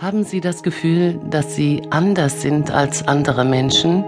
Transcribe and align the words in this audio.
Haben 0.00 0.24
Sie 0.24 0.40
das 0.40 0.62
Gefühl, 0.62 1.20
dass 1.28 1.54
Sie 1.54 1.82
anders 1.90 2.40
sind 2.40 2.70
als 2.70 3.06
andere 3.06 3.44
Menschen? 3.44 4.02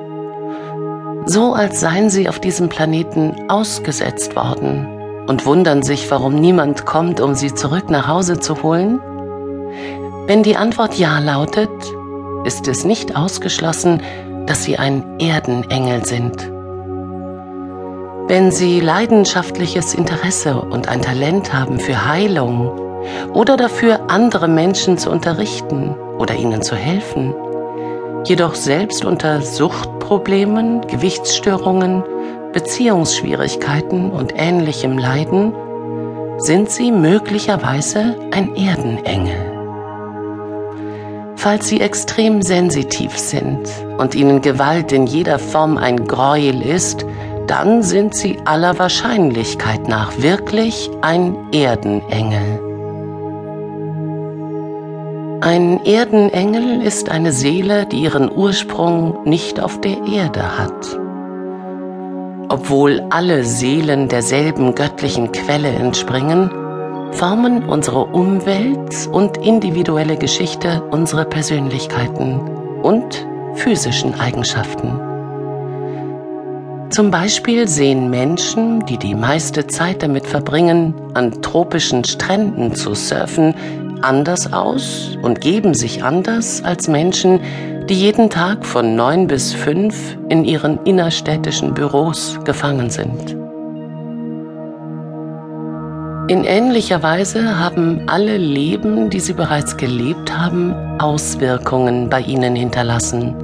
So 1.26 1.52
als 1.52 1.80
seien 1.80 2.08
Sie 2.08 2.30
auf 2.30 2.40
diesem 2.40 2.70
Planeten 2.70 3.50
ausgesetzt 3.50 4.34
worden 4.34 4.86
und 5.26 5.44
wundern 5.44 5.82
sich, 5.82 6.10
warum 6.10 6.36
niemand 6.36 6.86
kommt, 6.86 7.20
um 7.20 7.34
Sie 7.34 7.52
zurück 7.52 7.90
nach 7.90 8.08
Hause 8.08 8.40
zu 8.40 8.62
holen? 8.62 9.00
Wenn 10.26 10.42
die 10.42 10.56
Antwort 10.56 10.94
Ja 10.94 11.18
lautet, 11.18 11.68
ist 12.46 12.68
es 12.68 12.86
nicht 12.86 13.14
ausgeschlossen, 13.14 14.00
dass 14.46 14.64
Sie 14.64 14.78
ein 14.78 15.20
Erdenengel 15.20 16.06
sind. 16.06 16.50
Wenn 18.28 18.50
Sie 18.50 18.80
leidenschaftliches 18.80 19.92
Interesse 19.92 20.58
und 20.58 20.88
ein 20.88 21.02
Talent 21.02 21.52
haben 21.52 21.78
für 21.78 22.08
Heilung, 22.08 22.91
oder 23.32 23.56
dafür, 23.56 24.10
andere 24.10 24.48
Menschen 24.48 24.98
zu 24.98 25.10
unterrichten 25.10 25.94
oder 26.18 26.34
ihnen 26.34 26.62
zu 26.62 26.74
helfen. 26.74 27.34
Jedoch 28.24 28.54
selbst 28.54 29.04
unter 29.04 29.42
Suchtproblemen, 29.42 30.80
Gewichtsstörungen, 30.86 32.04
Beziehungsschwierigkeiten 32.52 34.10
und 34.10 34.32
ähnlichem 34.36 34.98
Leiden, 34.98 35.52
sind 36.38 36.70
sie 36.70 36.92
möglicherweise 36.92 38.16
ein 38.30 38.54
Erdenengel. 38.54 39.52
Falls 41.36 41.66
sie 41.66 41.80
extrem 41.80 42.40
sensitiv 42.40 43.18
sind 43.18 43.68
und 43.98 44.14
ihnen 44.14 44.42
Gewalt 44.42 44.92
in 44.92 45.08
jeder 45.08 45.40
Form 45.40 45.76
ein 45.76 46.06
Gräuel 46.06 46.62
ist, 46.62 47.04
dann 47.48 47.82
sind 47.82 48.14
sie 48.14 48.38
aller 48.44 48.78
Wahrscheinlichkeit 48.78 49.88
nach 49.88 50.12
wirklich 50.18 50.88
ein 51.00 51.36
Erdenengel. 51.52 52.61
Ein 55.44 55.84
Erdenengel 55.84 56.82
ist 56.82 57.10
eine 57.10 57.32
Seele, 57.32 57.84
die 57.84 58.04
ihren 58.04 58.30
Ursprung 58.30 59.24
nicht 59.24 59.58
auf 59.58 59.80
der 59.80 59.96
Erde 60.06 60.56
hat. 60.56 60.96
Obwohl 62.48 63.02
alle 63.10 63.42
Seelen 63.42 64.06
derselben 64.06 64.76
göttlichen 64.76 65.32
Quelle 65.32 65.70
entspringen, 65.70 66.48
formen 67.10 67.64
unsere 67.64 68.04
Umwelt 68.04 69.08
und 69.10 69.36
individuelle 69.38 70.16
Geschichte 70.16 70.80
unsere 70.92 71.24
Persönlichkeiten 71.24 72.38
und 72.84 73.26
physischen 73.54 74.14
Eigenschaften. 74.20 74.92
Zum 76.90 77.10
Beispiel 77.10 77.66
sehen 77.66 78.10
Menschen, 78.10 78.84
die 78.86 78.98
die 78.98 79.14
meiste 79.14 79.66
Zeit 79.66 80.02
damit 80.02 80.26
verbringen, 80.26 80.94
an 81.14 81.42
tropischen 81.42 82.04
Stränden 82.04 82.74
zu 82.74 82.94
surfen, 82.94 83.54
anders 84.02 84.52
aus 84.52 85.16
und 85.22 85.40
geben 85.40 85.74
sich 85.74 86.02
anders 86.02 86.62
als 86.64 86.88
Menschen, 86.88 87.40
die 87.88 87.94
jeden 87.94 88.30
Tag 88.30 88.64
von 88.64 88.94
neun 88.94 89.26
bis 89.26 89.52
fünf 89.52 90.16
in 90.28 90.44
ihren 90.44 90.78
innerstädtischen 90.84 91.74
Büros 91.74 92.38
gefangen 92.44 92.90
sind. 92.90 93.36
In 96.28 96.44
ähnlicher 96.44 97.02
Weise 97.02 97.58
haben 97.58 98.02
alle 98.06 98.36
Leben, 98.38 99.10
die 99.10 99.20
sie 99.20 99.32
bereits 99.32 99.76
gelebt 99.76 100.36
haben, 100.36 100.72
Auswirkungen 101.00 102.08
bei 102.08 102.20
ihnen 102.20 102.54
hinterlassen. 102.54 103.34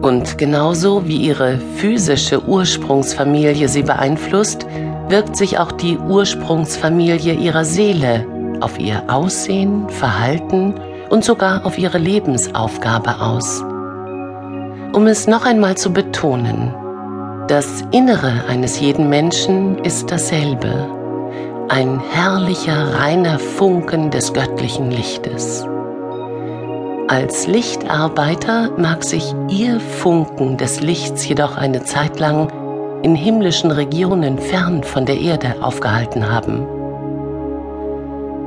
Und 0.00 0.38
genauso 0.38 1.06
wie 1.06 1.16
ihre 1.16 1.58
physische 1.76 2.46
Ursprungsfamilie 2.46 3.68
sie 3.68 3.82
beeinflusst, 3.82 4.66
wirkt 5.08 5.36
sich 5.36 5.58
auch 5.58 5.72
die 5.72 5.98
Ursprungsfamilie 5.98 7.34
ihrer 7.34 7.64
Seele 7.64 8.24
auf 8.62 8.78
ihr 8.78 9.02
Aussehen, 9.08 9.88
Verhalten 9.88 10.74
und 11.10 11.24
sogar 11.24 11.64
auf 11.64 11.78
ihre 11.78 11.98
Lebensaufgabe 11.98 13.20
aus. 13.20 13.62
Um 14.92 15.06
es 15.06 15.26
noch 15.26 15.44
einmal 15.44 15.76
zu 15.76 15.92
betonen, 15.92 16.74
das 17.48 17.84
Innere 17.90 18.44
eines 18.48 18.80
jeden 18.80 19.08
Menschen 19.08 19.78
ist 19.78 20.10
dasselbe, 20.10 20.88
ein 21.68 22.00
herrlicher, 22.00 22.98
reiner 22.98 23.38
Funken 23.38 24.10
des 24.10 24.32
göttlichen 24.32 24.90
Lichtes. 24.90 25.66
Als 27.08 27.46
Lichtarbeiter 27.46 28.70
mag 28.78 29.04
sich 29.04 29.34
Ihr 29.48 29.78
Funken 29.78 30.56
des 30.56 30.80
Lichts 30.80 31.28
jedoch 31.28 31.56
eine 31.56 31.82
Zeit 31.84 32.18
lang 32.18 32.50
in 33.02 33.14
himmlischen 33.14 33.70
Regionen 33.70 34.38
fern 34.38 34.82
von 34.82 35.04
der 35.04 35.20
Erde 35.20 35.56
aufgehalten 35.60 36.30
haben. 36.30 36.83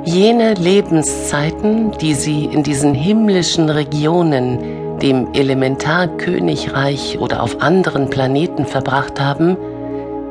Jene 0.07 0.53
Lebenszeiten, 0.53 1.91
die 1.99 2.13
sie 2.13 2.45
in 2.45 2.63
diesen 2.63 2.93
himmlischen 2.93 3.69
Regionen, 3.69 4.97
dem 4.99 5.33
Elementarkönigreich 5.33 7.19
oder 7.19 7.43
auf 7.43 7.61
anderen 7.61 8.09
Planeten 8.09 8.65
verbracht 8.65 9.19
haben, 9.19 9.57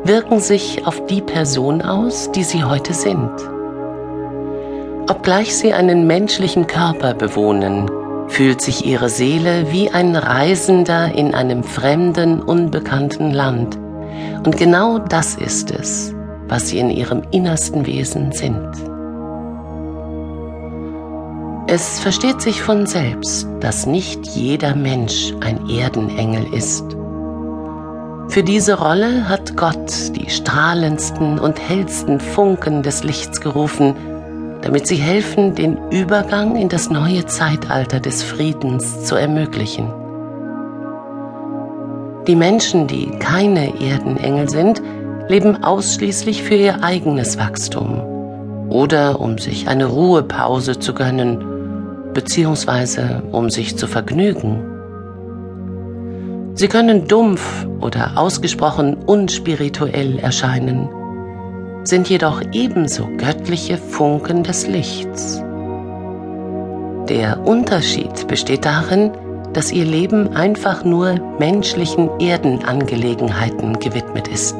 wirken 0.03 0.41
sich 0.41 0.86
auf 0.86 1.04
die 1.04 1.20
Person 1.20 1.82
aus, 1.82 2.32
die 2.32 2.42
sie 2.42 2.65
heute 2.65 2.94
sind. 2.94 3.31
Obgleich 5.10 5.54
sie 5.54 5.75
einen 5.75 6.06
menschlichen 6.06 6.66
Körper 6.66 7.12
bewohnen, 7.12 7.91
fühlt 8.28 8.62
sich 8.62 8.86
ihre 8.86 9.10
Seele 9.10 9.70
wie 9.72 9.91
ein 9.91 10.16
Reisender 10.16 11.15
in 11.15 11.34
einem 11.34 11.62
fremden, 11.62 12.41
unbekannten 12.41 13.31
Land. 13.31 13.76
Und 14.42 14.56
genau 14.56 14.98
das 14.98 15.34
ist 15.34 15.70
es, 15.70 16.15
was 16.48 16.70
sie 16.70 16.78
in 16.78 16.88
ihrem 16.88 17.25
innersten 17.31 17.84
Wesen 17.84 18.32
sind. 18.32 18.96
Es 21.69 21.99
versteht 21.99 22.41
sich 22.41 22.62
von 22.62 22.87
selbst, 22.87 23.49
dass 23.59 23.87
nicht 23.87 24.25
jeder 24.25 24.77
Mensch 24.77 25.34
ein 25.41 25.69
Erdenengel 25.69 26.47
ist. 26.54 26.84
Für 28.28 28.44
diese 28.44 28.78
Rolle 28.78 29.28
hat 29.28 29.56
Gott 29.56 30.15
die 30.15 30.31
strahlendsten 30.31 31.41
und 31.41 31.59
hellsten 31.59 32.21
Funken 32.21 32.84
des 32.84 33.03
Lichts 33.03 33.41
gerufen, 33.41 33.97
damit 34.62 34.87
sie 34.87 34.94
helfen, 34.94 35.56
den 35.56 35.77
Übergang 35.91 36.54
in 36.54 36.69
das 36.69 36.88
neue 36.88 37.27
Zeitalter 37.27 37.98
des 37.98 38.22
Friedens 38.22 39.04
zu 39.04 39.16
ermöglichen. 39.16 39.93
Die 42.28 42.37
Menschen, 42.37 42.87
die 42.87 43.10
keine 43.19 43.81
Erdenengel 43.81 44.48
sind, 44.48 44.81
leben 45.27 45.65
ausschließlich 45.65 46.44
für 46.44 46.54
ihr 46.54 46.84
eigenes 46.84 47.38
Wachstum 47.38 48.00
oder 48.69 49.21
um 49.21 49.38
sich 49.38 49.66
eine 49.66 49.87
Ruhepause 49.87 50.78
zu 50.78 50.94
gönnen 50.94 51.56
beziehungsweise 52.16 53.22
um 53.31 53.50
sich 53.50 53.77
zu 53.77 53.87
vergnügen. 53.87 54.65
Sie 56.54 56.66
können 56.66 57.06
dumpf 57.06 57.66
oder 57.82 58.12
ausgesprochen 58.16 58.94
unspirituell 58.94 60.19
erscheinen, 60.19 60.88
sind 61.84 62.09
jedoch 62.09 62.41
ebenso 62.53 63.06
göttliche 63.19 63.77
Funken 63.77 64.43
des 64.43 64.66
Lichts. 64.66 65.43
Der 67.10 67.47
Unterschied 67.47 68.27
besteht 68.27 68.65
darin, 68.65 69.10
dass 69.53 69.71
ihr 69.71 69.84
Leben 69.84 70.34
einfach 70.34 70.84
nur 70.84 71.21
menschlichen 71.38 72.09
Erdenangelegenheiten 72.19 73.78
gewidmet 73.78 74.27
ist. 74.28 74.56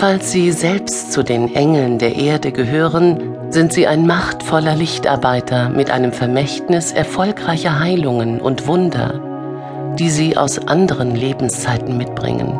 Falls 0.00 0.32
Sie 0.32 0.50
selbst 0.50 1.12
zu 1.12 1.22
den 1.22 1.54
Engeln 1.54 1.98
der 1.98 2.16
Erde 2.16 2.52
gehören, 2.52 3.36
sind 3.50 3.74
Sie 3.74 3.86
ein 3.86 4.06
machtvoller 4.06 4.74
Lichtarbeiter 4.74 5.68
mit 5.68 5.90
einem 5.90 6.14
Vermächtnis 6.14 6.90
erfolgreicher 6.92 7.78
Heilungen 7.80 8.40
und 8.40 8.66
Wunder, 8.66 9.94
die 9.98 10.08
Sie 10.08 10.38
aus 10.38 10.58
anderen 10.58 11.14
Lebenszeiten 11.14 11.98
mitbringen 11.98 12.58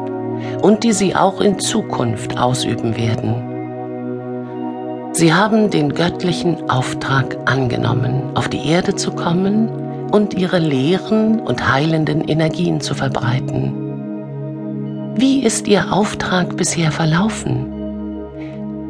und 0.60 0.84
die 0.84 0.92
Sie 0.92 1.16
auch 1.16 1.40
in 1.40 1.58
Zukunft 1.58 2.38
ausüben 2.38 2.98
werden. 2.98 3.34
Sie 5.14 5.32
haben 5.32 5.70
den 5.70 5.94
göttlichen 5.94 6.68
Auftrag 6.68 7.38
angenommen, 7.46 8.22
auf 8.34 8.50
die 8.50 8.68
Erde 8.68 8.96
zu 8.96 9.12
kommen 9.12 9.70
und 10.10 10.34
ihre 10.34 10.58
leeren 10.58 11.40
und 11.40 11.72
heilenden 11.72 12.20
Energien 12.20 12.82
zu 12.82 12.94
verbreiten. 12.94 13.79
Wie 15.20 15.42
ist 15.44 15.68
Ihr 15.68 15.92
Auftrag 15.92 16.56
bisher 16.56 16.90
verlaufen? 16.90 17.66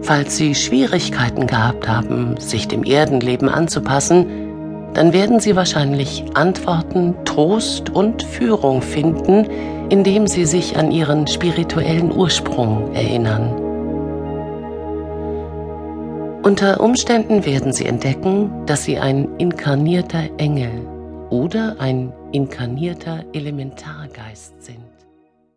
Falls 0.02 0.36
Sie 0.36 0.54
Schwierigkeiten 0.54 1.48
gehabt 1.48 1.88
haben, 1.88 2.36
sich 2.38 2.68
dem 2.68 2.84
Erdenleben 2.84 3.48
anzupassen, 3.48 4.92
dann 4.94 5.12
werden 5.12 5.40
Sie 5.40 5.56
wahrscheinlich 5.56 6.22
Antworten, 6.34 7.16
Trost 7.24 7.90
und 7.90 8.22
Führung 8.22 8.80
finden, 8.80 9.44
indem 9.90 10.28
Sie 10.28 10.44
sich 10.44 10.76
an 10.76 10.92
Ihren 10.92 11.26
spirituellen 11.26 12.16
Ursprung 12.16 12.94
erinnern. 12.94 13.50
Unter 16.44 16.80
Umständen 16.80 17.44
werden 17.44 17.72
Sie 17.72 17.86
entdecken, 17.86 18.66
dass 18.66 18.84
Sie 18.84 19.00
ein 19.00 19.28
inkarnierter 19.38 20.28
Engel 20.38 20.86
oder 21.30 21.74
ein 21.80 22.12
inkarnierter 22.30 23.24
Elementargeist 23.32 24.62
sind. 24.62 24.89